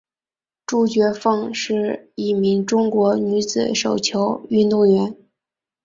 [0.65, 5.15] 朱觉凤是一名中国女子手球运动员。